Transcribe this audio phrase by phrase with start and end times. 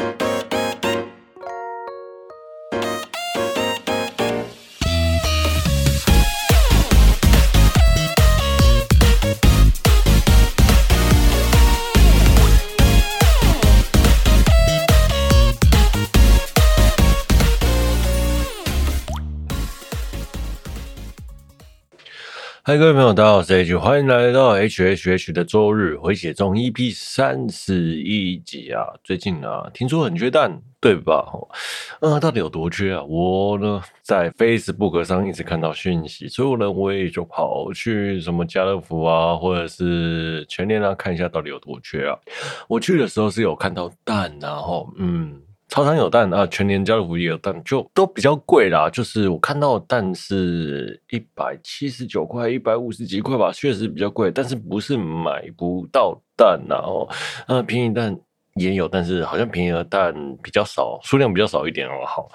[0.00, 0.29] Thank you.
[22.70, 28.86] 嗨，各位朋友，大家好，我是 H，欢迎来到 H H H 的周日回血中 EP 三十一集啊！
[29.02, 31.26] 最近啊，听说很缺蛋，对吧？
[32.00, 33.02] 呃，到底有多缺啊？
[33.02, 42.16] 我呢，在 Facebook 上一直看到讯息，所以呢，我也就跑去什么家乐福啊，或者是全联啊，看一下到底有多缺啊。
[42.68, 45.42] 我去的时候是有看到蛋，然后嗯。
[45.70, 48.90] 超商有蛋啊，全年家乐福也有蛋，就都比较贵啦。
[48.90, 54.30] 就是我看到蛋是一百七十九块，一百五十几块吧，确实比较贵。
[54.30, 56.76] 但是不是买不到蛋啊？
[56.84, 57.08] 哦，
[57.46, 58.14] 呃，便宜蛋
[58.56, 62.04] 也有，但是好像便宜的蛋比较少，数量比较少一点哦。
[62.04, 62.28] 好，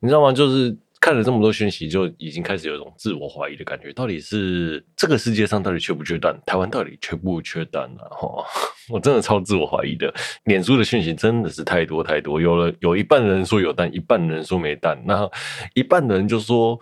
[0.00, 0.30] 你知道吗？
[0.32, 0.76] 就是。
[1.02, 3.92] 看了这么多讯息，就已经开始有一种自我怀疑的感觉。
[3.92, 6.40] 到底是这个世界上到底缺不缺蛋？
[6.46, 8.06] 台湾到底缺不缺蛋啊？
[8.08, 8.44] 哈，
[8.88, 10.14] 我真的超自我怀疑的。
[10.44, 14.96] 脸书的讯息真的是太多太多，有了有一半人说有蛋，一半人说没蛋。
[15.04, 15.28] 那
[15.74, 16.78] 一半的人就说：“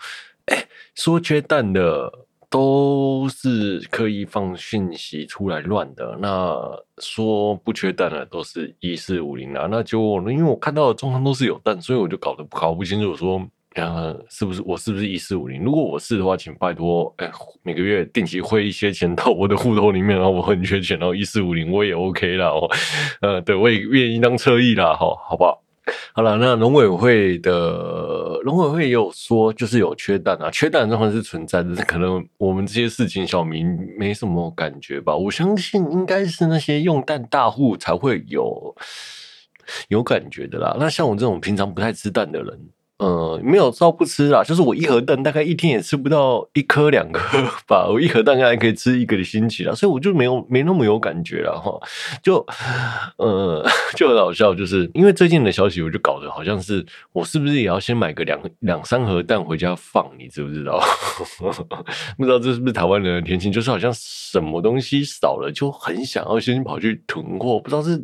[0.52, 2.12] 哎、说缺蛋的
[2.50, 6.18] 都是刻意放讯息出来乱的。
[6.20, 6.54] 那
[6.98, 9.66] 说不缺蛋的都是一四五零啊。
[9.70, 13.42] 那就因为我看到的状况都是有蛋，所以我就搞得搞不清楚说。”
[13.76, 15.62] 呃，是不是我是不是一四五零？
[15.62, 17.30] 如果我是的话，请拜托，哎，
[17.62, 22.48] 每个月定期汇一些钱到我的户头里面，然后我很缺钱，然后一四五零我也 OK 啦。
[22.48, 22.68] 哦，
[23.20, 25.62] 呃，对，我也愿意当侧翼啦，好，好不好？
[26.12, 35.14] 好了，那农委会的农委会也有说，就是有缺蛋啊，缺蛋的状况是存在的，可能我们这些市井小民没什么感觉吧。
[35.16, 38.74] 我相信应该是那些用蛋大户才会有
[39.86, 40.76] 有感觉的啦。
[40.78, 42.60] 那像我这种平常不太吃蛋的人。
[43.00, 51.80] 呃，没有照不吃啦，就是我一盒蛋大概一天也吃不到一颗两颗吧，我一盒蛋大概可以吃一个的星期啦，所以我就没有没那么有感觉了哈，
[52.22, 52.44] 就
[53.16, 53.66] 呃
[53.96, 60.78] 就很好笑，就是因为最近的消息，我就搞得好像是我是不是也要先买个两两三盒蛋回家放，你知不知道？
[62.18, 67.98] 不知道这是不是台湾人的天性，就是好像什么东西少了就很想要先跑去囤货，不知道是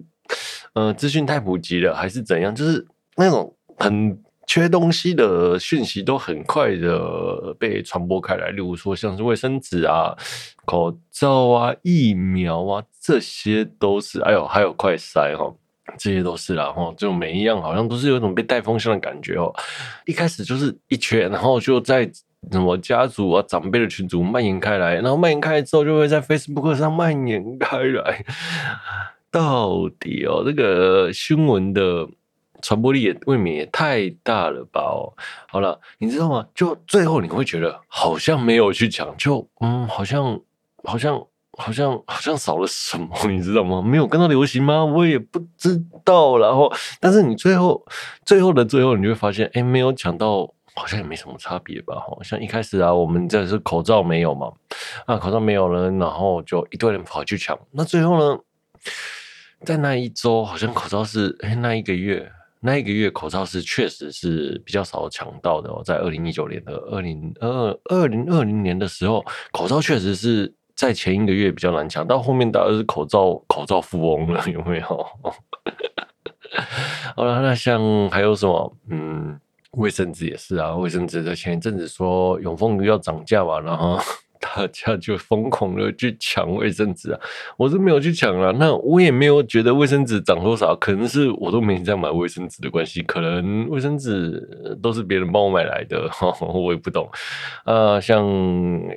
[0.73, 4.19] 呃资讯太普及了还是怎样，就是那种很。
[4.47, 10.17] 缺东西的讯息都很快的被传播开来，例如说像是卫生纸啊、
[10.65, 15.53] 口罩啊、疫苗啊，这些都是，哎呦，还有快筛哈，
[15.99, 19.53] 这些都是啦哈，就每一样好像都是有一种被带风向的感觉哦。
[20.05, 22.09] 一开始就是一缺，然后就在
[22.53, 28.25] 什么家族啊、长辈的群组蔓延开来，然后蔓延开来之后，就会在 Facebook 上蔓延开来。
[29.33, 32.09] 到底哦，这个新闻的。
[32.67, 34.81] 传播力也未免也太大了吧？
[34.81, 35.15] 哦，
[35.47, 36.45] 好了，你知道吗？
[36.53, 40.41] 就最后你会觉得好像没有去抢，就嗯，好像
[40.83, 41.25] 好像
[41.57, 43.81] 好像好像少了什么，你知道吗？
[43.81, 44.85] 没有跟到流行吗？
[44.85, 46.39] 我也不知道。
[46.39, 46.69] 然后，
[46.99, 47.87] 但是你最后
[48.25, 51.95] 最后的最后，你就会发现，哎，没有抢到，好像也没什么差别吧？
[52.01, 54.51] 好像一开始啊，我们这是口罩没有嘛？
[55.07, 57.57] 啊，口罩没有了，然后就一堆人跑去抢。
[57.71, 58.41] 那最后呢，
[59.65, 62.33] 在那一周，好像口罩是哎，那一个月。
[62.61, 74.87] 那一个月口罩是确实是比较少抢到的哦，在二零一九年的二零二二零二零年的时候，口罩确实是在前一个月比较难抢，到后面大概是口罩口罩富翁了， 有没有？
[77.15, 78.77] 好了，那像还有什么？
[78.91, 79.39] 嗯，
[79.73, 83.99] 卫生纸也是啊，卫生纸在前一阵子说永丰要涨价吧，然后。
[84.41, 87.21] 大家就疯狂的去抢卫生纸啊！
[87.57, 96.11] 我是没有去抢啊，那我也没有觉得卫生纸涨多少，可能是我都没在买卫生纸的关系，可能卫生纸都是别人帮我买来的，
[96.53, 97.09] 我也不懂。
[97.65, 98.27] 啊，像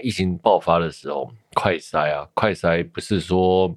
[0.01, 3.75] 疫情爆发的时候，快筛啊，快筛不是说。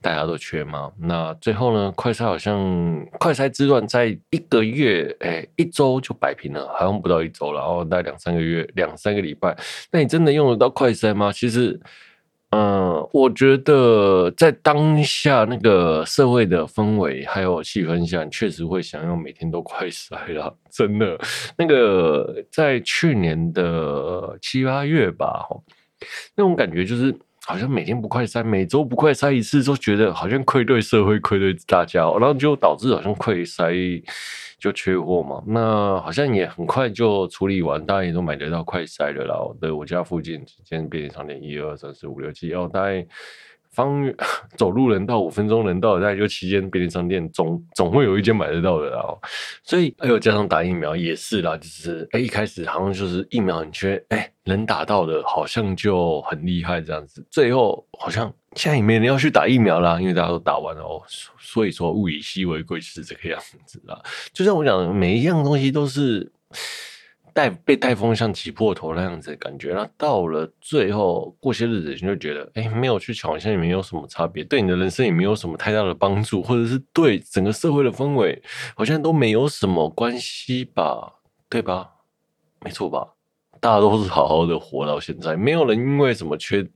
[0.00, 0.90] 大家都缺吗？
[0.98, 1.92] 那最后呢？
[1.96, 9.56] 快筛好像快筛之乱在一个月，哎、一周就摆平了，好像不到一周了，然后大概两三个月，两三个礼拜。
[9.90, 11.30] 那你真的用得到快筛吗？
[11.30, 11.78] 其实，
[12.50, 20.56] 嗯，我觉得在当下那个社会的氛围还有气氛下，确实会想要每天都快筛了。
[20.70, 21.18] 真的，
[21.58, 25.46] 那个在去年的七八月吧，
[26.34, 27.14] 那种感觉就是。
[27.50, 33.72] 好像每天不快塞，每周不快塞一次，都觉得好像愧对社会，愧对大家，然后就导致好像快塞
[34.56, 35.42] 就缺货嘛。
[35.48, 39.34] 那好像也很快就处理完，大家也都买得到快筛了啦。
[39.60, 43.04] 对，我家附近几间便利商店，一二三四五六七，哦，大概
[43.72, 44.02] 方
[44.56, 49.02] 走路能到五分钟能到的，大概就七间便利商店，总总会有一间买得到的啦。
[49.62, 61.00] 所以哎呦加上打疫苗也是啦，就是哎、一开始好像就是疫苗很缺，哎、能打到的好像就很厉害这样子，最后好像现在也没人要去打疫苗啦，因为大家都打完了哦。
[61.38, 64.00] 所以说物以稀为贵是这个样子啦。
[64.32, 66.32] 就像我讲的，每一样东西都是。
[67.32, 78.42] 带被带风像挤破头那样子的感觉，那到了最后过些日子，你就觉得，哎、没有去抢，好像也没有什么差别，对你的人生也没有什么太大的帮助，或者是对整个社会的氛围，
[78.74, 81.14] 好像都没有什么关系吧？
[81.48, 81.90] 对吧？
[82.60, 83.14] 没错吧？
[83.60, 86.66] 大家都是好好的活到现在，没有人因为什么缺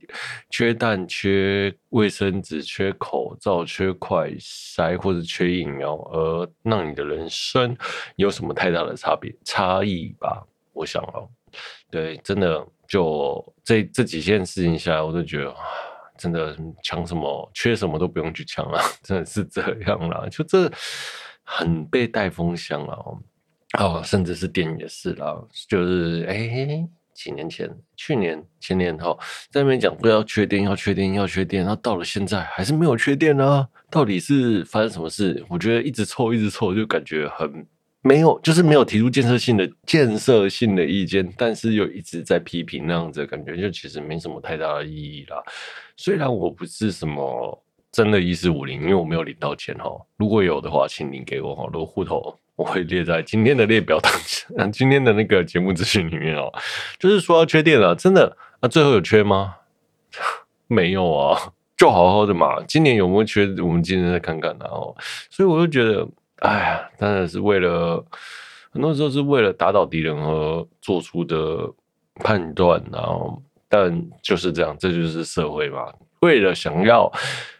[0.49, 7.75] 缺蛋、缺卫生纸、缺口罩、缺快筛或者缺疫苗而让你的人生
[8.15, 10.45] 有什么太大的差别差异吧？
[10.73, 11.27] 我想哦，
[11.89, 15.55] 对，真的就这这几件事情下来，我都觉得
[16.17, 20.71] 真的抢什么缺什么都不用去抢了， 真的是这样啦，就这
[21.43, 23.17] 很被带风向了。
[23.77, 25.35] 哦，甚至是电影也是啦，
[25.67, 29.17] 就是哎、欸，几年前、去年、前年后，
[29.49, 33.67] 在那边讲说要缺电，要缺电，要缺电，然后到了现在还是没有缺电呢、啊？
[33.89, 35.43] 到底是发生什么事？
[35.49, 37.65] 我觉得一直凑，一直凑，就感觉很
[38.01, 45.41] 没有，就是没有提出建设性的、建设性的意见，但是又一直在批评那样子感觉，就其实没什么太大的意义啦。
[45.95, 52.37] 虽然我不是什么真的一四五零，因为我没有领到钱哈，如果有的话，请领给我哈，如果户头。
[52.55, 54.11] 我会列在今天的列表当
[54.57, 56.51] 中， 今天的那个节目资讯里面哦。
[56.97, 58.67] 就是说要缺电了，真的啊？
[58.67, 59.55] 最后有缺吗？
[60.67, 62.63] 没有啊，就好好的嘛。
[62.67, 63.45] 今年有没有缺？
[63.61, 64.67] 我们今天再看看啊。
[64.71, 64.95] 哦，
[65.29, 66.07] 所以我就觉得，
[66.39, 68.03] 哎呀，当然是为了
[68.71, 71.69] 很多时候是为了打倒敌人而做出的
[72.15, 75.93] 判断，然后但就是这样，这就是社会嘛。
[76.21, 77.11] 为了想要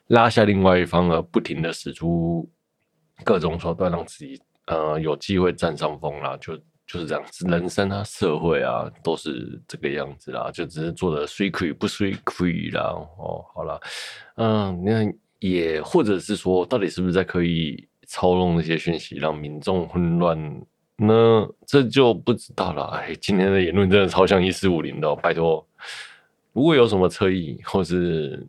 [0.07, 2.49] 拉下另外一方而不停的使出
[3.25, 4.41] 各种手段，让自己。
[4.67, 6.55] 呃，有机会占上风啦，就
[6.87, 12.81] 就是这样子，人生啊，社会啊，都是这个样子啦，就只是做的水亏不水亏啦。
[13.17, 13.79] 哦，好了，
[14.37, 20.65] 嗯，那也或者是说，到底是不是在可以操弄那些讯息，让民众混乱
[20.97, 21.47] 呢？
[21.67, 22.85] 这就不知道了。
[22.97, 25.67] 哎，今天的言论真的超像一四五零的，拜托，
[26.53, 28.47] 如果有什么侧翼，或是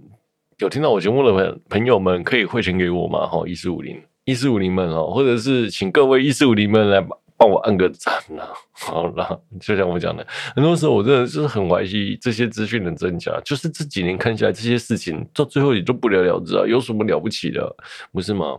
[0.59, 3.27] 有听到我节目的朋朋友们，可以汇钱给我吗？
[3.27, 4.03] 哈，一四五零。
[4.27, 7.01] 一四五零们哦，或者是请各位一四五零们来
[7.37, 8.43] 帮我按个赞呐。
[8.75, 13.41] 好了，就像我讲的，很多时候我真的就是很怀疑这些资讯的真假。
[13.45, 17.75] 就是这几年看下来，这些事情到最后也就不了了之啊，有什么了不起的，
[18.13, 18.59] 不是吗？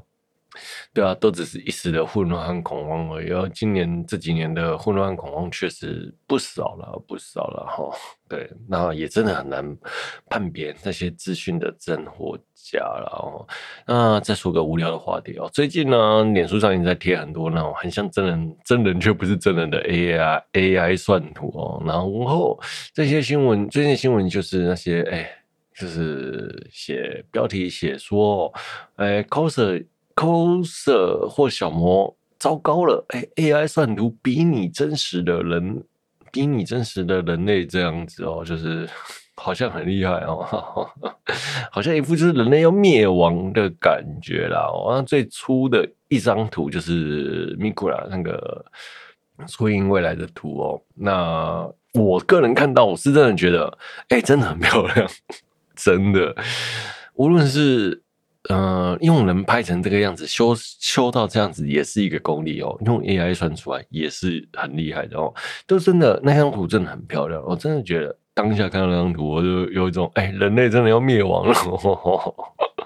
[0.94, 3.50] 对啊，都只是一时的混乱和恐慌而已。
[3.54, 7.98] 今年这几年的混乱和恐慌确实不少了，不少了哈。
[8.30, 9.78] 对，那也真的很难
[10.30, 13.48] 判别那些资讯的真或假了哦。
[13.86, 21.82] 那再说个无聊的话题哦，最近呢，脸书上已经在贴很多那种很像真人，真人却不是真人的 AI AI 算图哦。
[21.86, 22.60] 然后
[22.94, 25.30] 这些新闻，最近新闻就是那些哎，
[25.74, 28.54] 就是写标题写说
[28.98, 29.86] 哎，coser。
[30.18, 35.84] Coser 或小模糟糕了，哎，AI 算图比你真实的人，
[36.32, 38.90] 比你真实的人类这样子哦，就是
[39.38, 40.90] 好像很厉害哦，
[41.72, 44.62] 好像一副就是人类要灭亡的感觉啦。
[44.68, 48.66] 哦，最初的一张图就是 Micra 那个
[49.48, 50.82] 初音未来的图哦。
[50.96, 53.78] 那我个人看到，我是真的觉得，
[54.10, 55.08] 哎，真的很漂亮，
[55.76, 56.36] 真的，
[57.14, 58.02] 无论是。
[58.50, 62.78] 嗯、用人拍成这个样子，修修到这样子也是一个功力哦。
[62.86, 65.34] 用 AI 算出来也是很厉害的哦。
[65.68, 71.54] 就真的，那张图真的很漂亮，我真的觉得当下看到那张图，我就有一种哎、人类真的要灭亡了，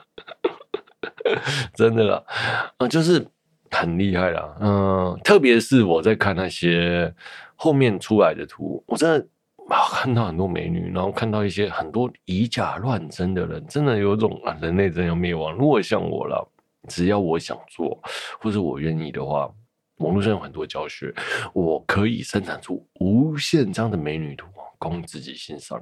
[1.75, 3.25] 真的啦，嗯、呃，就是
[3.69, 4.55] 很厉害啦。
[4.59, 7.13] 嗯、特别是我在看那些
[7.55, 9.27] 后面出来的图，我真的。
[9.71, 15.53] 看到很多美女，然后看到一些很多以假乱真的人，真的有种啊，人类真要灭亡。
[15.53, 16.47] 如果像我了，
[16.87, 18.01] 只要我想做，
[18.39, 19.49] 或者我愿意的话，
[19.97, 21.13] 网络上有很多教学，
[21.53, 24.47] 我可以生产出无限张的美女图
[24.77, 25.81] 供自己欣赏。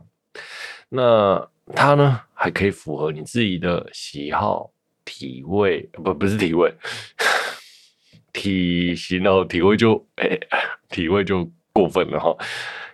[0.90, 4.72] 那它呢，还可以符合你自己的喜好、
[5.06, 6.74] 体位，不不是体位，
[8.34, 10.40] 体型哦，体位就哎、欸，
[10.90, 12.36] 体位就过分了哈。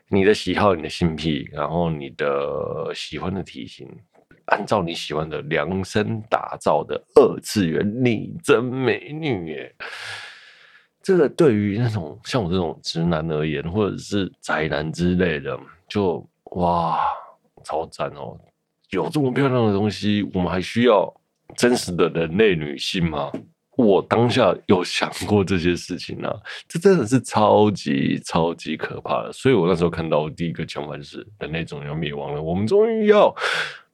[0.10, 3.88] 你的喜好，你的性癖，然后你的喜欢的体型，
[4.46, 9.76] 按照你喜欢的量身打造的二次元拟真美女耶，
[11.02, 17.00] 这个对于那种像我这种直男而言，或者是宅男之类的，就哇
[17.64, 18.38] 超赞哦！
[18.92, 21.12] 有这么漂亮的东西，我们还需要
[21.58, 23.32] 真实的人类女性吗？
[23.78, 26.34] 我当下有想过这些事情啊，
[26.68, 29.34] 这真的是超级超级可怕的。
[29.34, 33.36] 所以我那时候看到我第一个想法就是，人类终于要灭亡了，我们终于要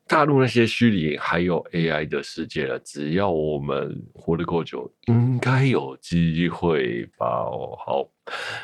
[0.07, 2.77] 踏入那些虚拟还有 AI 的世界了。
[2.79, 7.25] 只要我们活得够久，应该有机会吧？
[7.25, 8.07] 哦，好，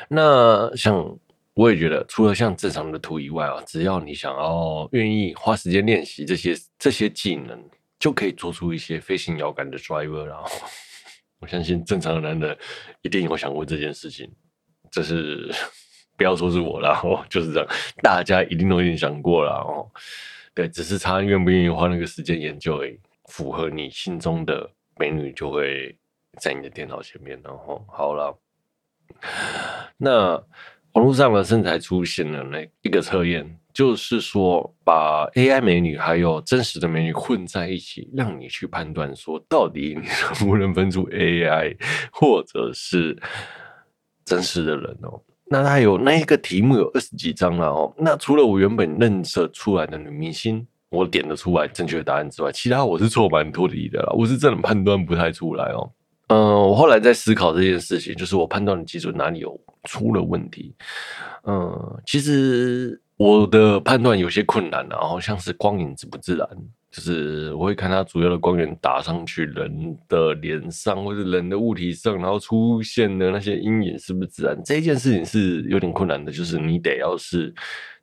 [0.08, 1.18] 那像
[1.54, 7.60] 我也觉得，除了像正常的图以外啊，只要你想要愿意花时间练习这些这些技能，
[7.98, 10.48] 就可以做出一些飞行遥感的 driver 然后。
[11.40, 12.58] 我相信正常的男人
[13.02, 14.30] 一定有想过这件事情，
[14.90, 15.52] 这是
[16.16, 17.68] 不要说是我啦，哦，就是这样，
[18.02, 19.86] 大家一定都已经想过了哦。
[20.54, 25.96] 对，只是他愿不愿意花那个时间研究，诶，符合你心中的美女就会
[26.40, 28.36] 在你的电脑前面，然后好了，
[29.96, 30.32] 那
[30.92, 33.58] 网络上的身材出现了那一个测验。
[33.78, 40.08] 就是说，把 AI 美女还有真实的美女混在一起，让你去判断说，到底你
[40.40, 41.76] 能不能分出 AI
[42.10, 43.16] 或者是
[44.24, 45.22] 真实的人哦？
[45.48, 47.94] 那它有那一个题目有二十几张了哦。
[47.96, 54.12] 那除了我原本认识出来的女明星，我点得出来正确的答案之外，其他我是错蛮多的啦。
[54.16, 55.88] 我是真的判断不太出来哦。
[56.26, 60.74] 嗯、我后来在思考这件事情，就是我判断的基准哪里有出了问题。
[61.46, 63.00] 嗯、其实。
[63.18, 66.48] 我的判断有些困难，然后像是光影自不自然，
[66.92, 74.56] 就是我会看它主要的光源打上去人的脸上或者人的物体上，然后出现的那些阴影是不是自然？
[74.64, 77.52] 这件事情是有点困难的，就是你得要是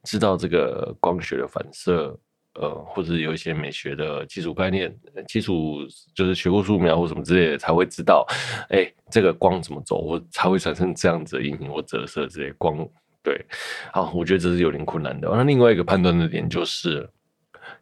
[0.03, 2.19] 知道这个光学的反射，
[2.55, 4.93] 呃，或者有一些美学的基础概念，
[5.29, 5.77] 基础
[6.13, 8.27] 就是学过素描或什么之类的，才会知道，
[8.69, 12.86] 哎，这个光怎么走，我才会产生这样子的阴影或折射这些光。
[13.25, 13.44] 对，
[13.91, 15.27] 好，我觉得这是有点困难的。
[15.32, 17.10] 那另外一个判断的点就是，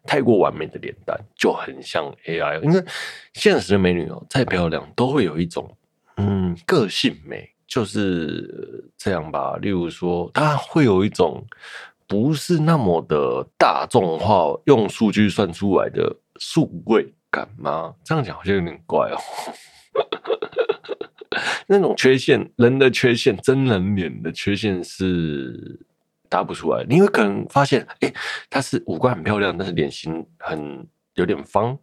[0.06, 2.82] 太过完美的脸蛋就很像 AI，因为
[3.34, 5.70] 现实的美女哦，再漂亮都会有一种
[6.16, 9.58] 嗯个性美，就是这样吧。
[9.60, 11.46] 例如说，她会有一种
[12.06, 17.94] 不是那么的大众化，用数据算出来的数位感吗？
[18.02, 19.18] 这样讲好像有点怪哦。
[21.66, 25.80] 那种缺陷，人的缺陷，真人脸的缺陷是
[26.28, 26.84] 答不出来。
[26.88, 28.14] 你会可能发现，哎、欸，
[28.50, 31.78] 他是五官很漂亮，但是脸型很有点方，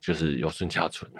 [0.00, 1.08] 就是有顺下唇。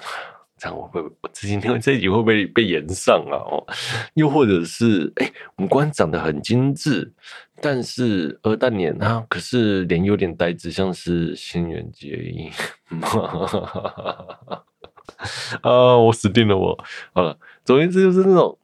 [0.58, 3.40] 这样我会，我今天这一集会不会被炎上啊？
[3.50, 3.66] 哦，
[4.12, 7.10] 又或者是，哎、五官长得很精致，
[7.62, 12.50] 但是鹅蛋脸啊，可是脸有点呆滞，像是新垣结衣。
[15.62, 15.96] 啊！
[15.96, 16.56] 我死定了！
[16.56, 16.78] 我
[17.12, 17.36] 好了，
[17.70, 18.58] 总言之就是那种，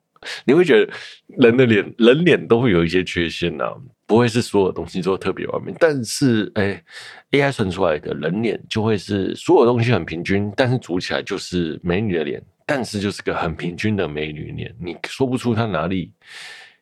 [0.44, 0.92] 你会觉得
[1.38, 5.72] 人的脸，人脸都会有一些缺陷呐、啊，不会是所有东西都特别完美。
[5.78, 6.82] 但是，哎
[7.30, 16.12] ，AI 算出来的人脸就会是所有东西很平均，但是组起来就是美女的脸，但是就是个很平均的美女脸，你说不出她哪里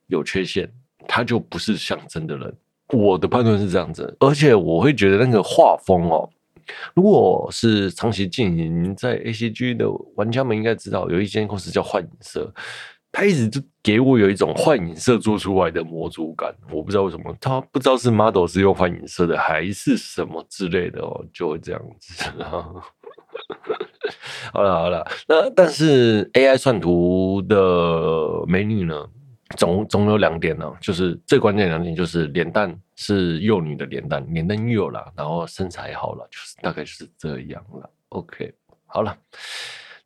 [0.06, 0.66] 有缺陷，
[1.06, 2.54] 她就不是像真的人。
[2.88, 6.30] 我的判断是这样子，而且我会觉得那个画风哦。
[6.94, 12.52] 如果是长期经营在 ACG 的玩家们应该知道，有一间公司叫幻影社，
[13.12, 16.54] 他一直就给我有一种幻影社做出来的模组感。
[16.70, 22.24] 我不知道为什么，他不知道是 model 是用幻影社的，还是什么之类的哦，就会这样子。
[24.52, 29.08] 好了好了，那但是 AI 算图的美女呢？
[29.56, 37.90] 总总有两点呢，就是最关键两点就是脸蛋是幼女的脸蛋，脸蛋幼了，然后身材好了，就是大概就是这样了。
[38.08, 38.52] OK，
[38.86, 39.16] 好了。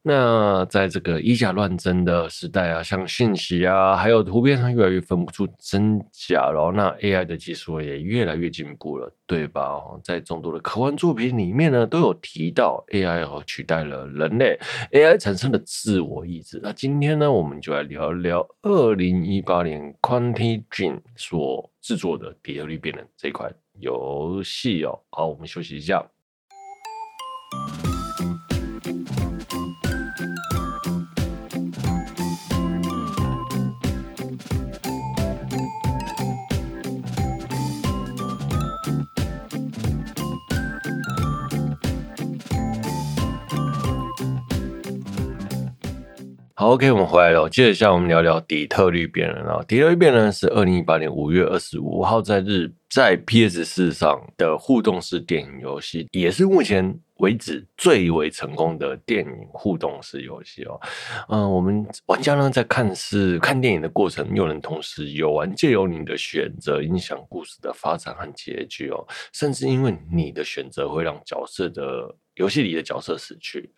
[0.03, 9.83] 那在这个以假乱真的时代啊，像信息啊，还有图片上越来越分不出真假，然后那 AI 的技术也越来越进步了，对吧？
[10.03, 14.59] 在众多的科幻作品里面呢，都有提到 AI 哦取代了人类
[14.93, 16.59] ，AI 产生的自我意志。
[16.63, 24.99] 那今天呢，我们就来聊一聊二零一八年 Quantic Dream 所制作的《底特律变人》这款游戏哦。
[25.11, 26.03] 好，我们休息一下。
[46.61, 47.49] 好，OK，我们回来了。
[47.49, 60.81] 接着，下我们聊聊《底特律变人》啊，《底特律变人》是二零一八年五月二十五号在日在 PS 四上的互动式电影游戏，也是目前为止最为成功的电影互动式游戏哦。
[61.29, 69.07] 嗯、我们玩家呢在看是看电影的过程，又能同时游玩，借由你的选择影响故事的发展和结局哦。
[69.33, 73.71] 甚至因为你的选择会让角色的游戏里的角色死去。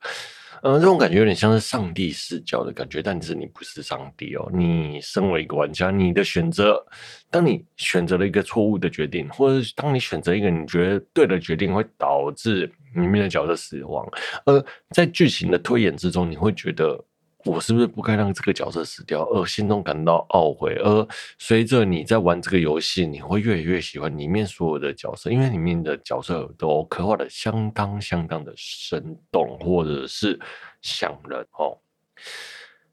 [0.63, 4.51] 嗯、呃，这种感觉有点像是上帝视角的感觉，但是你不是上帝哦。
[4.53, 6.85] 你身为一个玩家，你的选择，
[7.31, 14.07] 当你选择了一个错误的决定，或者是当你选择一个你觉得对的决定，会导致里面的角色死亡。
[14.45, 17.05] 而在剧情的推演之中，你会觉得。
[17.45, 20.75] 我是不是不该让这个角色死掉，而心中感到懊悔？
[20.75, 30.39] 而随着你在玩这个游戏，你会越来越喜欢里面所有的角色，因为里面的角色都刻画的相当相当的生动，或者是
[30.83, 31.79] 响人哦。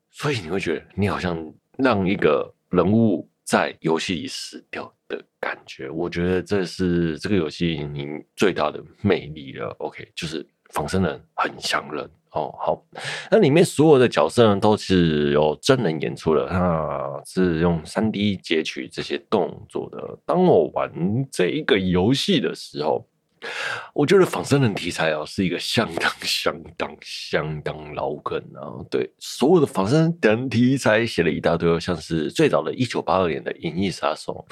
[0.10, 5.90] 所以你会觉得你好像让一个人物在游戏里死掉的感觉。
[5.90, 9.76] 我觉得这是这个游戏你最大的魅力了。
[9.80, 12.10] OK，就是仿生人很像人。
[12.32, 12.84] 哦，好，
[13.32, 20.20] 那里面所有的角色呢，都是有真人演出的，那是用三 D 截取这些动作的。
[20.26, 20.92] 当我玩
[21.32, 23.08] 这一个游戏的时候，
[23.94, 28.84] 我觉得仿生人题材啊，是一个相当、相当、相当老梗啊。
[28.90, 34.46] 对，所有的仿生人题材写了一大堆，像是最早的一九八二年的《银翼杀手》，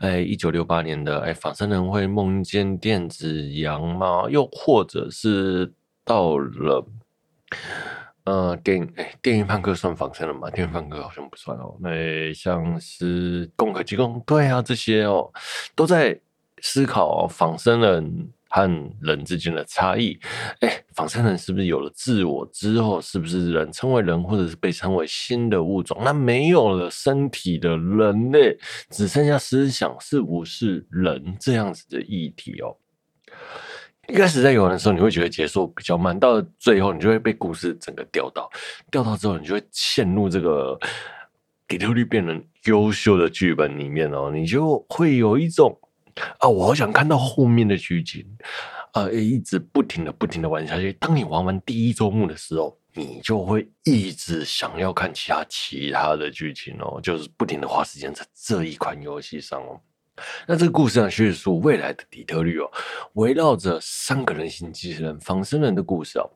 [0.00, 4.24] 哎，一九六八年的哎，仿生人会梦见电子羊吗？
[4.28, 5.72] 又或者是
[6.04, 6.86] 到了。
[8.24, 10.48] 呃，电哎，电影叛客算仿生人吗？
[10.48, 11.76] 电影叛客好像不算哦。
[11.80, 15.28] 那像是攻壳机动对啊，这些哦，
[15.74, 16.20] 都在
[16.60, 20.16] 思考仿生人和人之间的差异。
[20.60, 25.98] 哎，仿生人是不是有了自我之后，是不是人称为人，或者是被称为新的物种？
[26.04, 28.56] 那没有了身体的人类，
[28.90, 32.76] 只剩下思想，是不是人这样子的议题哦？
[34.08, 38.50] 一开始在游玩的时候，你会觉得节奏比较慢，到了最后，你就会被故事整个吊到，
[38.90, 40.78] 吊到之后，你就会陷入这个
[41.66, 45.78] 底特律变人优秀的剧本里面哦，你就会有一种
[46.38, 48.24] 啊，我好想看到后面的剧情
[48.92, 50.92] 啊，一直不停的、不停的玩下去。
[50.94, 59.80] 当你玩完第一周目的时候，你就会一直想要看其他其他的剧情哦，就是不停的花时间在这一款游戏上哦。
[60.46, 62.70] 那这个故事呢，叙述未来的底特律哦，
[63.14, 66.30] 围绕着三个人形机器人仿生人的故事哦，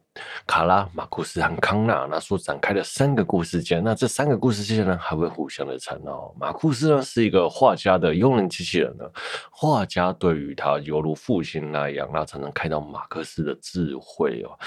[0.46, 6.34] 卡拉、马库斯和康纳那所展开的三个故事线，那这三个故事线呢，还会互相的缠绕。
[6.38, 9.04] 马库斯呢是一个画家的佣人机器人呢，
[9.50, 14.58] 画家对于他犹如父亲那样，那常常开到马克思的智慧哦。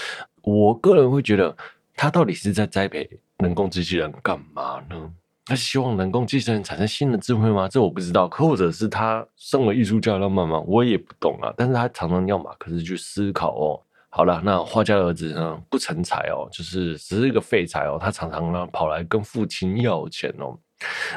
[0.41, 1.55] 我个人会觉得，
[1.95, 5.11] 他到底是在栽培人工机器人干嘛呢？
[5.45, 7.67] 他希望人工机器人产生新的智慧吗？
[7.67, 8.29] 这我不知道。
[8.29, 10.59] 或者是他身为艺术家浪漫吗？
[10.67, 11.51] 我也不懂啊。
[11.57, 13.81] 但是他常常要马克思去思考哦。
[14.11, 15.61] 好了，那画家的儿子呢？
[15.69, 17.97] 不成才哦，就是只是一个废材哦。
[18.01, 20.57] 他常常呢跑来跟父亲要钱哦。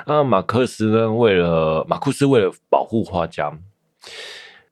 [0.06, 3.50] 那马克思呢，为了马库斯为了保护画家，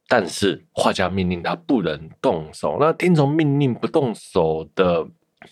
[0.07, 2.77] 但是画家命令他不能动手。
[2.79, 5.07] 那听从命令不动手的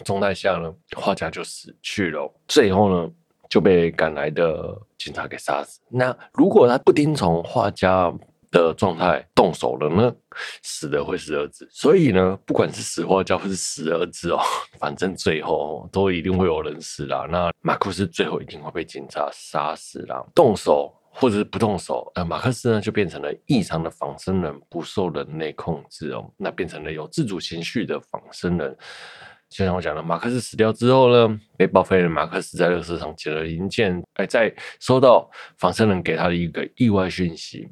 [0.04, 2.30] 状态下呢，画家就死去了。
[2.46, 3.10] 最后呢，
[3.48, 5.80] 就被赶来的警察给杀死。
[5.88, 8.12] 那如果他不听从画家
[8.50, 10.14] 的状态动手了呢？
[10.62, 11.68] 死的会是儿子。
[11.70, 14.40] 所以呢，不管是死画家或是死儿子哦，
[14.78, 17.26] 反正最后都一定会有人死啦。
[17.30, 20.24] 那马库斯最后一定会被警察杀死啦。
[20.34, 28.76] 动手或者是不动手，呃，马克思呢就变成了异常的仿生人，不受人类控制哦，那变成了有自主情绪的仿生人。
[29.48, 37.66] 就像我讲的，马克思死掉之后呢，被报废的马克思在垃圾场捡了零件，哎，在收到仿生人给他的一个意外讯息，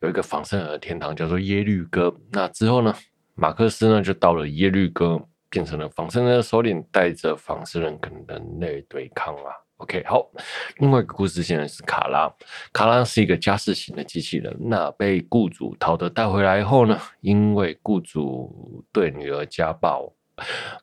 [0.00, 2.14] 有一个仿生人的天堂叫做耶律哥。
[2.32, 2.94] 那之后呢，
[3.34, 9.52] 马克思呢就到了耶律哥，变成了仿生人的首领，带着仿生人跟人类对抗啊。
[9.76, 10.30] OK，好，
[10.76, 12.30] 另外一个故事现在是卡拉，
[12.72, 20.12] 卡拉是一个家事型的机器人，那被雇主陶德带回来后呢，因为雇主对女儿家暴。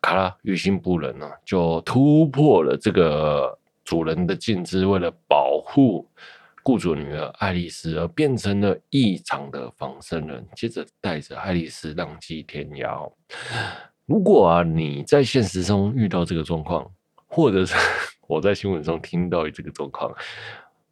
[0.00, 6.08] 卡拉于心不忍呢，就突破了这个主人的禁制，为了保护
[6.62, 13.10] 雇主女儿爱丽丝，而变成了异常的仿生人，接着带着爱丽丝浪迹天涯。
[14.06, 16.90] 如果啊，你在现实中遇到这个状况，
[17.26, 17.74] 或者是
[18.26, 20.14] 我在新闻中听到这个状况，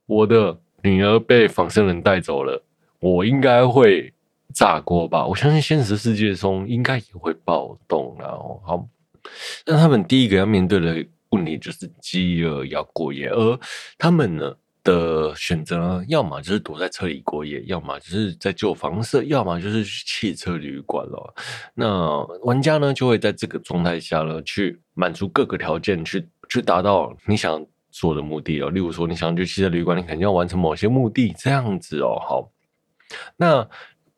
[0.07, 2.63] 我的女儿被仿生人带走了，
[3.01, 4.13] 我应该会。
[4.55, 5.27] 炸锅吧！
[5.27, 8.31] 我相信现实世界中应该也会暴动啊。
[8.65, 8.89] 好，
[9.67, 13.61] 那他们第一个要面对的问题就是饥饿要过夜，而
[13.99, 21.35] 他们呢，的选择，要么就是躲在车里过夜，要么就是在旧房舍，要么就是去汽车旅馆了。
[21.75, 28.71] 那玩家呢，就会在这个状态下呢，去满足各个条件，去去达到你想做的目的哦。
[28.71, 32.17] 例如说，你想去汽车旅馆，你肯定要完成某些目的，这样子哦。
[32.21, 32.49] 好，
[33.37, 33.69] 那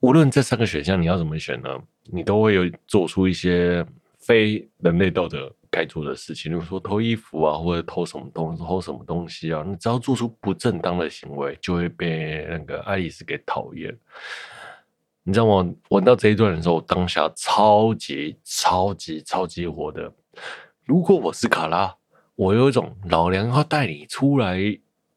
[0.01, 1.71] 无论这三个选项你要怎么选呢，
[2.05, 3.85] 你都会有做出一些
[4.19, 13.97] 非人类道德该做的事情，比如说偷衣服啊，或者偷什么东西，偷什么东西啊，你只要做出不正当的行为，就会被那个爱丽丝给讨厌。
[15.23, 15.75] 你知道吗？
[15.91, 20.11] 玩到这一段的时候，我当下超级超级超级火的。
[20.87, 21.95] 如果我是卡拉，
[22.35, 24.59] 我有一种老娘要带你出来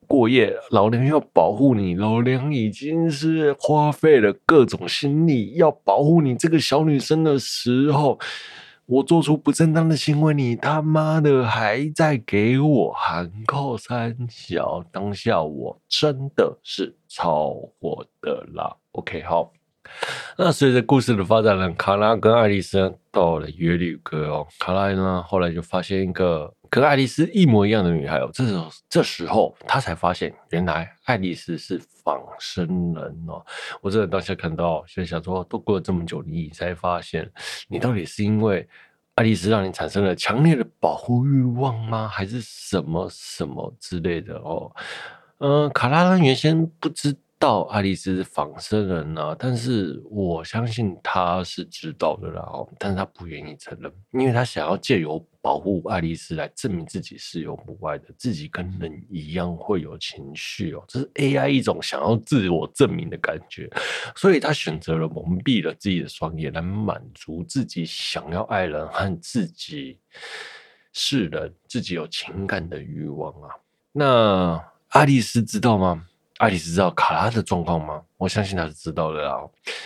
[0.08, 8.20] 过夜，老娘要保护你，老娘已经是花费了各种心力要保护你这个小女生的时候。
[8.86, 18.76] 我做出不正当的行为，你他妈的还在给我喊扣三小，当下我真的是超火的啦。
[18.92, 19.54] OK，好，
[20.38, 24.46] 那随着故事的发展呢，卡拉跟爱丽丝到了约里克哦。
[24.60, 28.32] 卡拉呢后来就发现一个跟爱丽丝一模一样的女孩哦。
[28.34, 33.46] 这时候，这时候他才发现，原来爱丽丝是仿生人哦。
[33.82, 37.32] 我真的当下看到，就想说，都过了这么久，你才发现，
[37.68, 38.68] 你到底是因为。
[39.16, 42.08] 爱丽丝让你产生了强烈的保护欲望吗？
[42.08, 44.72] 还是什么什么之类的哦？
[45.40, 55.26] 嗯、卡拉拉原先不知到爱丽丝仿生人啊，但是我相信他是知道的啦哦，但是他不愿意承认，因为他想要借由。
[55.44, 63.68] 保护爱丽丝来证明自己是有母爱的，自己跟人一样会有情绪哦，这是 AI 一种想要自我证明的感觉，
[64.16, 69.98] 所以他选择了蒙蔽了自己的双眼来满足自己想要爱人和自己
[70.94, 73.50] 是人、自己有情感的欲望啊。
[73.94, 76.06] 那爱丽丝知道吗？
[76.42, 78.02] 爱丽丝知道卡拉的状况吗？
[78.18, 79.38] 我相信她是知道的啊，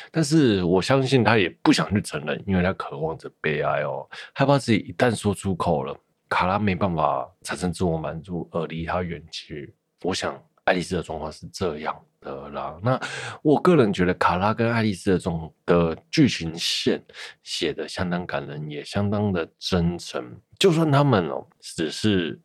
[0.10, 5.94] 但是我相信她也不想去承认，因为她渴望着被爱哦，害怕自己一旦说出口了，
[6.30, 9.76] 卡拉没办法产生自我满足而离她远去。
[10.04, 12.80] 我想爱丽丝的状况是这样的啦。
[12.82, 12.98] 那
[13.42, 17.04] 我个人觉得卡拉跟爱丽丝的种的剧情线
[17.44, 20.40] 写得相当感人，也相当的真诚。
[20.58, 22.40] 就算他们哦只是。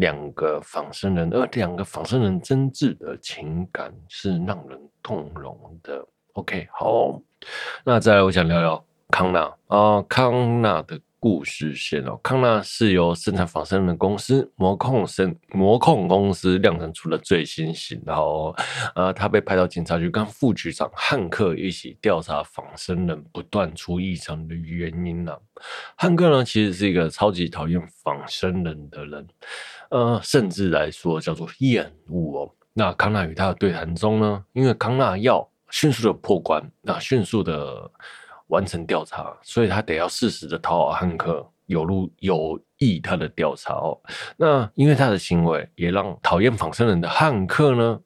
[0.00, 6.04] 两个仿生人，而两个仿生人真挚的情感是让人动容的。
[6.32, 7.20] OK，好，
[7.84, 12.18] 那再来，我想聊聊康纳啊，康纳的故事线哦。
[12.22, 18.56] 康纳是由生产仿生人的公司魔控生魔控公司量产出了最新型，然后
[18.94, 25.36] 呃，他被派到警察局跟副局长汉克一起调查仿生人不断出异常的原因呢。
[25.96, 29.28] 汉克呢，其实是一个超级讨厌仿生人的人。
[29.90, 32.54] 呃，甚至来说叫做厌恶哦。
[32.72, 37.90] 那康纳与他的对谈中呢，因为康纳要迅速的破关，那迅速的
[38.46, 44.00] 完成调查，所以他得要适时的讨好汉克，有路有益他的调查哦。
[44.36, 48.00] 那因为他的行为，也让讨厌仿生人的汉克呢，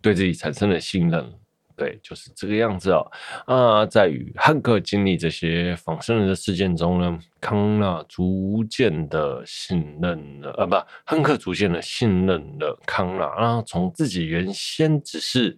[0.00, 1.32] 对自己产生了信任。
[1.76, 3.12] 对，就是这个样子哦。
[3.44, 13.26] 啊，在与汉克经历这些仿生人的事件中呢，康纳逐渐的信任了，啊，不，汉克逐渐的信任了康纳。
[13.36, 15.56] 然后从自己原先只是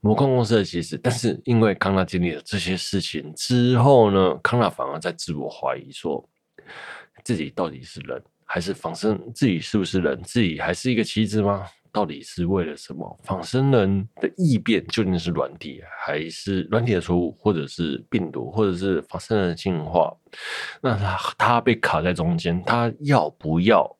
[0.00, 6.26] 魔控公司的棋子，但是因为康纳经历了这些事情之后呢，康纳反而在自我怀疑，说
[7.24, 9.20] 自己到底是人还是仿生？
[9.34, 10.22] 自己是不是人？
[10.22, 11.66] 自己还是一个棋子吗？
[11.92, 13.18] 到底是为了什么？
[13.22, 20.16] 仿生人的异变究竟是软体，还是软体的错误，或者是病毒，或者是仿生人的进化？
[20.80, 23.96] 那他他被卡在中间，他要不要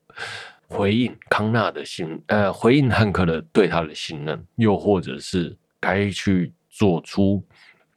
[0.67, 2.21] 回应康纳的信？
[2.27, 7.43] 呃，回应汉克的对他的信任，又或者是该去做出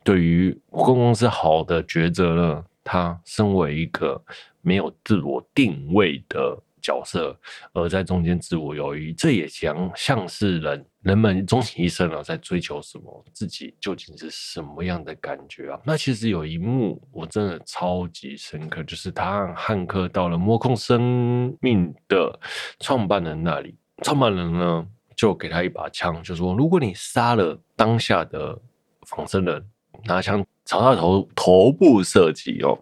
[0.03, 2.65] 对于公司好的抉择呢？
[2.83, 4.23] 他身为一个
[4.61, 6.61] 没有自我定位的。
[6.85, 7.35] 角色，
[7.73, 15.81] 而在中间自我犹豫，这也像像是人人们终其一生啊，在追求什么，自己究竟是什么样的感觉啊？
[15.83, 22.39] 那其实有一幕我真的超级深刻，就是他和汉克到了摸控生命的
[22.81, 28.61] 创办人那里，创办人呢就给他一把枪，就说如果你杀了当下的
[29.07, 29.67] 仿生人，
[30.05, 32.79] 拿枪朝他头头部射击哦，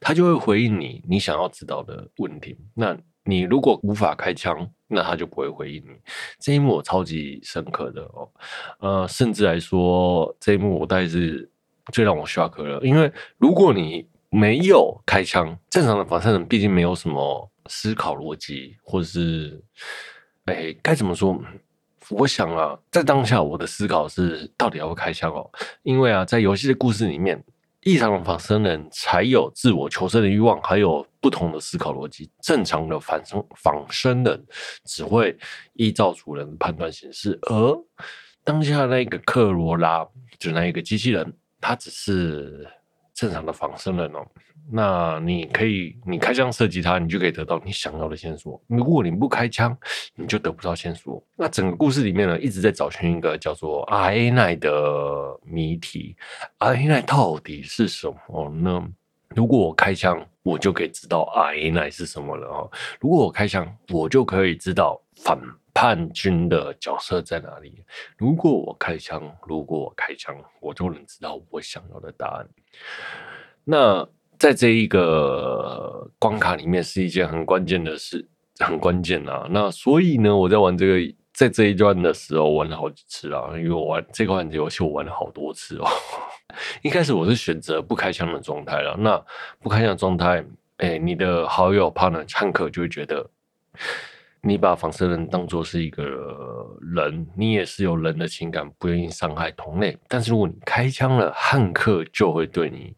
[0.00, 2.56] 他就会回应你你想要知道的问题。
[2.74, 5.96] 那你如果无法开枪，那他就不会回应你。
[6.38, 8.28] 这一幕我超级深刻的哦，
[8.78, 11.50] 呃，甚至来说，这一幕我大概是
[11.92, 12.80] 最让我 shock 了。
[12.82, 19.62] 因为如果你没有开枪，正常的仿生人毕竟没有什么思考逻辑，或者是，
[20.44, 21.40] 哎，该怎么说？
[22.10, 25.50] 我想啊，在当下我的思考是，到底要不开枪哦？
[25.82, 27.42] 因为啊，在游戏的故事里面，
[27.84, 32.30] 异常的仿生人才有自我求生的欲望，还有不同的思考逻辑。
[32.42, 34.42] 正常的仿生仿生人
[34.86, 35.36] 只会
[35.74, 37.78] 依照主人的判断行事，而
[38.42, 40.06] 当下那个克罗拉，
[40.38, 42.66] 就那一个机器人，它只是
[43.14, 44.26] 正常的仿生人哦。
[44.70, 48.58] 那你可以，你开枪射击他，你就可以得到你想要的线索。
[48.66, 49.76] 如果你不开枪，
[50.14, 51.22] 你就得不到线索。
[51.36, 56.16] 那整个故事里面呢，一直在找寻一个叫做 RA 9的谜题。
[56.58, 58.88] RA 9到底是什么呢？
[59.36, 62.70] 如果我开枪，我就可以知道 RA 9是什么了哦。
[63.00, 65.38] 如果我开枪，我就可以知道反
[65.84, 67.84] 叛军的角色在哪里。
[68.16, 72.48] 如果我开枪，如果我开枪，我就能知道我想要的答案。
[73.64, 74.08] 那。
[74.36, 79.46] 在这一个关卡里面是一件很关键的事，很关键啊。
[79.48, 85.86] 那所以呢，我在玩这个，在这一段的时候玩了好几次啊，因为我玩这款游戏我玩了好多次哦。
[86.82, 89.24] 一开始我是选择不开枪的状态了，那
[89.60, 90.44] 不开枪状态，
[90.78, 93.30] 哎，你的好友 partner 汉克就会觉得
[94.44, 96.04] 你把仿生人当作是一个
[96.80, 99.96] 人，你也是有人的情感，不愿意伤害同类。
[100.08, 102.94] 但是如果你开枪了，汉克就会对你。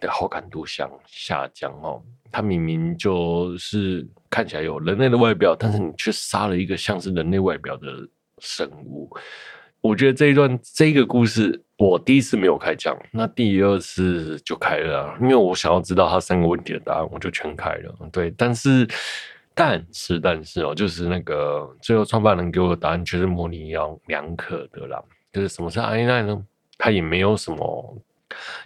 [0.00, 7.86] 的好感度向下降哦，他明明就是看起来有人类的外表，但是你却杀了一个像是人类外表的
[8.38, 9.08] 生物。
[9.80, 17.94] 我觉得这一段这个故事，我第一次没有开枪，那第二次就开了，因为我想要知道他三个问题的答案，我就全开了。
[18.12, 18.86] 对，但是
[19.54, 25.02] 但是但是哦，就是那个最后创办人给我的答案却是模棱两可的啦。
[25.32, 26.44] 就是什么是 RA 9呢？
[26.76, 28.02] 他也没有什么。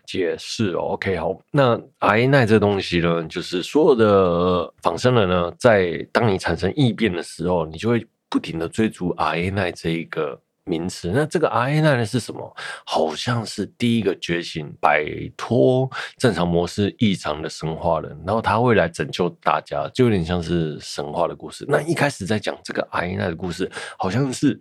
[0.07, 11.11] 解释哦，OK，好，那 RA 9这东西呢，就是所有的仿生人呢，在当你产生异变的时候，你就会不停的追逐 RA 9这一个名词。
[11.15, 12.57] 那这个 RA 9呢是什么？
[12.85, 15.05] 好像是第一个觉醒、摆
[15.37, 21.65] 脱正常模式异常的生化人，然后他会来拯救大家，就有点像是神话的故事。
[21.67, 24.61] 那一开始在讲这个 RA 的故事，好像是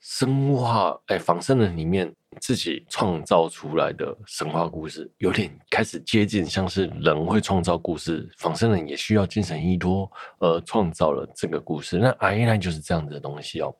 [0.00, 2.12] 生化哎仿生人里面。
[2.40, 11.96] 自己创造出来的神话故事，有点开始接近像是人会创造故事，仿生人也需要精神依托而创造了这个故事。
[11.96, 13.72] 那 RA 9就是这样子的东西哦。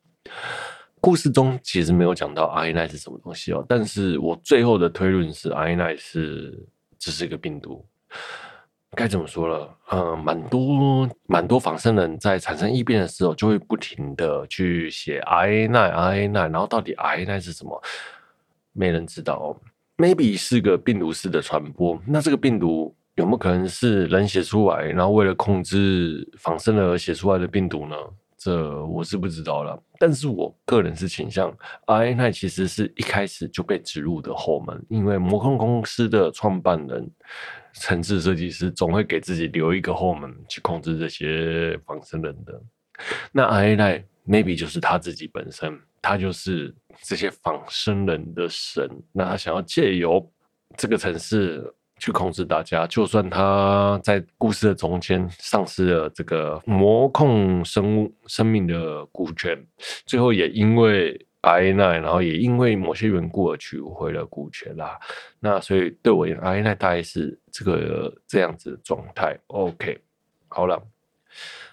[1.05, 6.59] 故事中其实没有讲到 RA 是什么东西哦，但是我最后的推论是 RA 是
[6.99, 7.85] 只是一个病毒。
[8.93, 9.69] 该怎么说了？
[9.93, 17.83] 嗯，蛮多蛮多仿生人在产生异变的时候，就会不停的去写 RA 9 RA 然后到底 RA 是什么？
[18.73, 19.57] 没人知道哦
[19.99, 22.01] ，maybe 是个病毒式的传播。
[22.07, 27.95] 那这个病毒有没有可能是人写出来，然后为了控制仿生人而写出来的病毒呢？
[28.45, 29.83] 这我是不知道了。
[29.99, 31.51] 但是我个人是倾向
[31.87, 37.11] ，RA 9其实是一开始就被植入的后门，因为魔控公司的创办人、
[37.73, 42.61] 城市设计师总会给自己留一个后门去控制这些仿生人的。
[43.33, 45.81] 那 RA 9 maybe 就是他自己本身。
[46.03, 50.31] 他就是这些仿生人的神，那他想要借由
[50.77, 59.59] 这个城市去控制大家，就算他在故事的中间丧失了这个魔控生物生命的股权，
[60.05, 64.99] 最后也因为艾奈然后也因为某些缘故而取回了股权啦。
[65.41, 69.39] 那所以对我而言艾奈大概是这个这样子的状态。
[69.47, 69.99] OK，
[70.49, 70.83] 好了。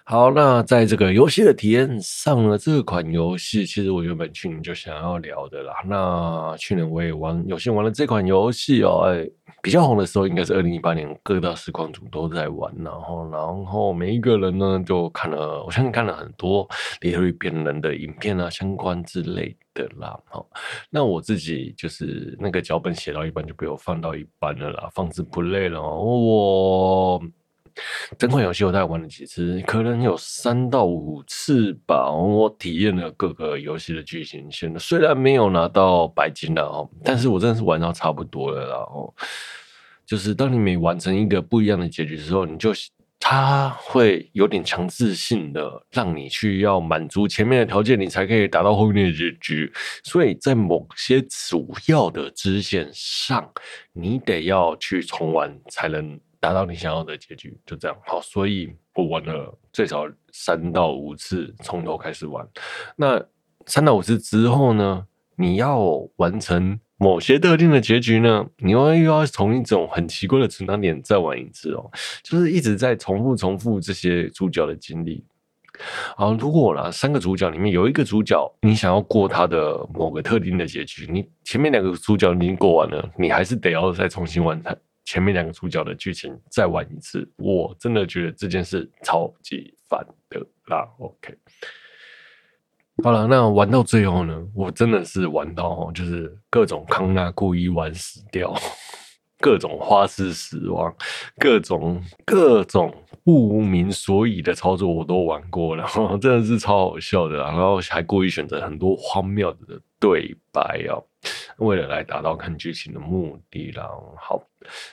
[0.04, 5.74] 好，那在这个游戏的体验上呢，这款游戏其实我原本去年就想要聊的啦。
[5.86, 9.04] 那去年我也玩，有幸玩了这款游戏哦。
[9.06, 9.24] 哎，
[9.62, 16.68] 比较红的时候应该是二零一八年，各大实况主都在玩，然后，然后每一个人呢就看了，我相信看了很多
[17.00, 20.18] 猎猎变人的影片啊，相关之类的啦。
[20.28, 20.44] 好，
[20.90, 27.22] 那我自己就是那个脚本写到一半就被我放到一半了啦，放置 play 了哦，我。
[28.18, 32.10] 整款游戏我大概玩了几次，可能有三到五次吧。
[32.10, 39.12] 我体验了各个游戏的剧情线，虽然没有拿到白金了哦，但是我真的是玩到差不多了啦哦。
[40.04, 42.72] 就是当你每完成一个不一样的结局之后，你就
[43.18, 49.72] 它会有点强制性的让你去要满足前面的条件，你才可以达到后面的结局。
[50.02, 53.48] 所以在某些主要的支线上，
[53.92, 56.20] 你得要去重玩才能。
[56.42, 57.96] 达到你想要的结局，就这样。
[58.04, 62.44] 好，所以我玩了最少三到五次，从头开始玩。
[62.96, 63.24] 那
[63.66, 65.78] 三到五次之后呢，你要
[66.16, 71.88] 完成某些特定的结局呢，你又又要从一种很奇怪的存档点再玩一次哦，
[72.24, 75.24] 就是一直在重复重复这些主角的经历。
[76.16, 87.30] 啊，如果啦，三个主角里面有一个主角，你想要过他的某个特定的结局，你前面两个主角已经过完了，你还是得要再重新玩它前面两个主角的剧情，再玩一次。
[87.36, 90.88] 我真的觉得这件事超级烦的啦。
[90.98, 91.36] OK，
[93.02, 98.54] 好了，那玩到最后呢，我真的是玩到哦，就是各种康纳故意玩死掉。
[99.42, 100.94] 各种花式死亡，
[101.36, 105.84] 各种各种不明所以的操作我都玩过了，
[106.22, 107.38] 真的是超好笑的。
[107.38, 111.02] 然后还故意选择很多荒谬的对白哦，
[111.58, 113.88] 为了来达到看剧情的目的啦。
[114.16, 114.42] 好，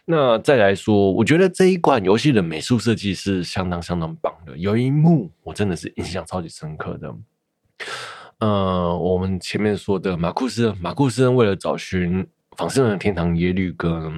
[0.06, 4.58] 那再来说，我觉得这一款游戏的美术设计是相当相当棒的。
[4.58, 7.16] 有一幕我真的是印象超级深刻的。
[8.40, 12.28] 呃，我们前面说的马库斯，马库斯为了找寻。
[12.58, 14.12] 仿生人的天堂耶律哥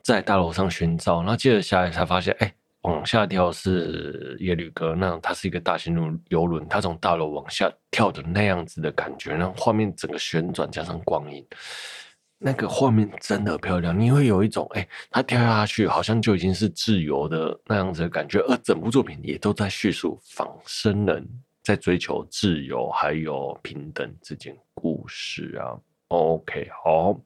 [0.00, 11.46] 在大楼上寻找，然后接着下来才发现，哎、往下跳是耶律哥，那它是一个大型的游轮，它从大楼往下跳的那样子的感觉，然后画面整个旋转加上光影，
[12.38, 21.24] 那个画面真的漂亮，你会有一种，哎、它跳下去好像就已经是自由的那样子的感觉，而整部作品也都在叙述仿生人
[21.62, 25.78] 在追求自由还有平等这件故事啊。
[26.08, 27.16] OK，好。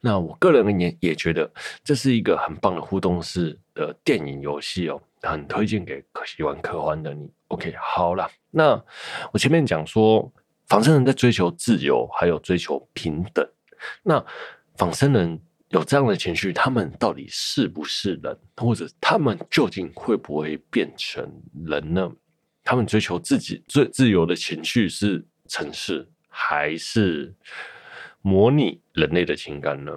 [0.00, 1.50] 那我个人也也觉得
[1.82, 7.30] 这是一个很棒的互动式的电影游戏哦，很推荐给喜欢科幻的你。
[7.48, 8.82] OK，好了，那
[9.32, 10.30] 我前面讲说，
[10.66, 13.46] 仿生人在追求自由，还有追求平等。
[14.02, 14.22] 那
[14.76, 21.26] 仿生人有这样的情绪，他们到底是不是人，或者他们究竟会不会变成
[21.64, 22.10] 人呢？
[22.62, 27.34] 他们追求自己最自由的情绪是城市，还是？
[28.24, 29.92] 模拟人类的情感呢？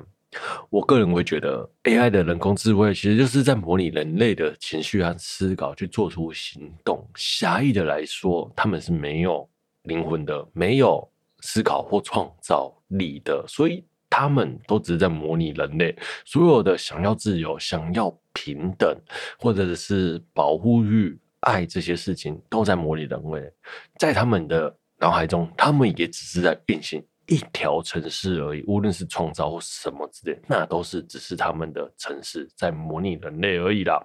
[0.69, 7.07] 我个人会觉得，AI 的人工智慧其实就是在模拟人类的情绪和思考，去做出行动。
[7.15, 9.49] 狭义的来说，他们是没有
[9.83, 11.09] 灵魂的，没有
[11.39, 15.95] 思考或创造力的，所以他们都只是在模拟人类。
[16.25, 18.93] 所有的想要自由、想要平等，
[19.39, 23.49] 或者是保护欲、爱这些事情，都在模拟人类。
[23.97, 27.01] 在他们的脑海中，他们也只是在运行。
[27.27, 34.01] 一条城市而已，无论是创造或什么之类，那都是只是他们的城市在模拟人类而已啦。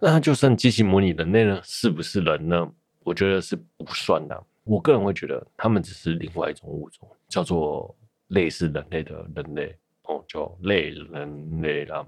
[0.00, 1.60] 那就算机器模拟人类呢？
[1.62, 2.68] 是不是人呢？
[3.04, 4.44] 我觉得是不算的。
[4.64, 7.96] 我个人会觉得，他们只是另外一种物种，叫做
[8.28, 12.06] 类似人类的人类哦，叫类人类啦。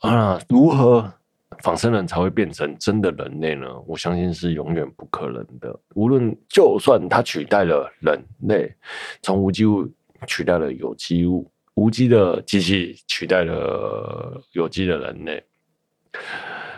[0.00, 1.12] 啊，如何？
[1.62, 3.66] 仿生人才会变成真的人类呢？
[3.86, 5.78] 我相信是永远不可能的。
[5.94, 8.74] 无论就算它取代了人类，
[9.22, 9.88] 从无机物
[10.26, 15.42] 取代了有机物，无机的机器取代了有机的人类，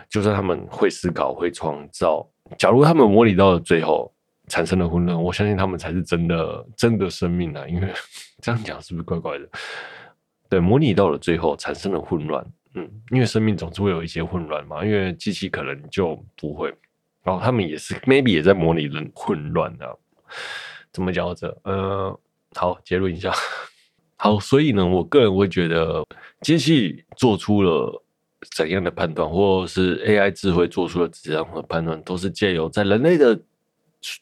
[0.09, 4.13] 就算他们会思考、会创造，假如他们模拟到了最后
[4.47, 7.65] 产生了混乱，我相信他们才是真的真的生命啊！
[7.67, 7.87] 因为
[8.41, 9.47] 这样讲是不是怪怪的？
[10.49, 12.45] 对，模拟到了最后产生了混乱。
[12.75, 16.73] 嗯，因为生命总是会有一些混乱嘛，因为机器可能就不会，
[17.23, 19.99] 然后他们也是 maybe 也在模拟人混乱的，
[20.91, 21.55] 怎么讲这？
[21.63, 22.19] 呃，
[22.55, 23.31] 好，结论一下，
[24.17, 26.03] 好，所以呢，我个人会觉得
[26.41, 28.03] 机器做出了
[28.55, 33.39] 怎样的判断，或是 AI 智慧做出了怎样的判断，都是借由在人类的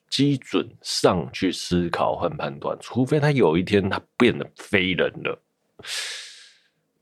[0.09, 5.39] 基准上去思考和判断，除非他有一天他变得非人了。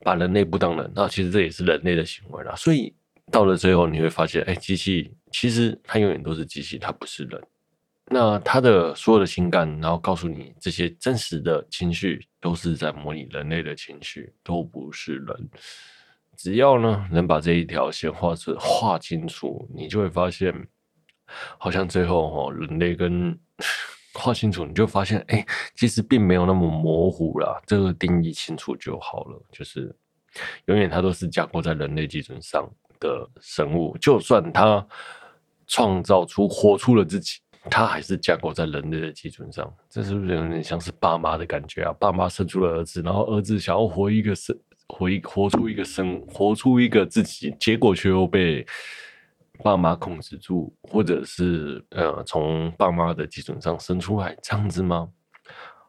[0.04, 2.54] 把人类不当人，那其实这也是人类的行为啦。
[2.56, 2.94] 所以
[3.30, 7.40] 到了最后，你会发现，哎，机器其实它永远都是机器，它不是人。
[8.12, 15.48] 那它的所有的情感，然后告诉你这些真实的情绪，都是在模拟人类的情绪，都不是人。
[16.36, 20.52] 只要呢，能把这一条线画出画清楚，你就会发现，
[21.56, 23.38] 好像最后哦，人类跟
[24.12, 27.60] 画清楚，你就发现，哎、其实并没有那么模糊啦。
[27.66, 29.42] 这个定义清楚就好了。
[29.52, 29.94] 就是
[30.66, 32.68] 永远它都是架构在人类基准上
[32.98, 34.84] 的生物，就算它
[35.66, 37.38] 创造出活出了自己，
[37.70, 39.72] 它还是架构在人类的基准上。
[39.88, 41.92] 这是不是有点像是爸妈的感觉啊？
[41.92, 48.66] 爸妈生出了儿子，然后儿子想要活一个生，活一活出一个生，活出一个自己，结果却又被。
[49.62, 55.08] 爸妈控制住，或者是呃，从爸妈的基准上生出来这样子吗？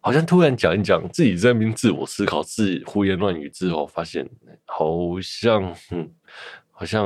[0.03, 4.27] 好像突然讲一讲自己在那边自我思考、自己胡言乱语之后，发现
[4.65, 4.87] 好
[5.21, 5.75] 像、
[6.71, 7.05] 好像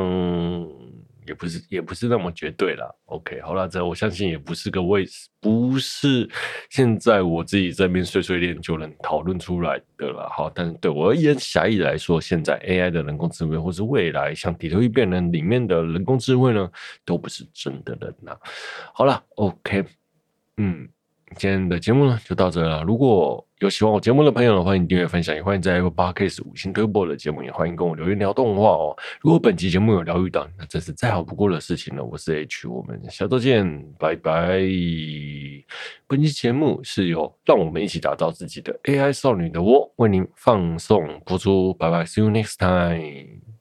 [1.26, 2.90] 也不是也不是那么绝对啦。
[3.06, 5.06] OK，好了，这我相信也不是个位，
[5.40, 6.30] 不是
[6.70, 10.30] 现在我自己这边碎碎念就能讨论出来的了。
[10.30, 16.72] 好，但是对我而言，狭义来说，现在 AI 的人工智慧，或是未来像底特律变人里面的人工智慧呢，
[17.04, 18.38] 都不是真的人呐。
[18.94, 19.84] 好了，OK，
[20.58, 20.90] 嗯。
[21.38, 22.82] 今天的节目呢，就到这了。
[22.84, 28.96] 如果有喜欢我节目的朋友呢，欢迎订阅分享，也欢迎在 Apple Podcast 五星推播的节目，也欢迎跟我留言聊动画哦。
[29.22, 32.04] 如果本期节目有疗愈到，那真是再好不过的事情了。
[32.04, 33.66] 我是 H，我们下周见，
[34.00, 34.60] 拜拜。
[36.08, 43.55] 本期节目是由让我们一起打造自己的 AI 少女的我为您放送播出，拜拜，See you next time。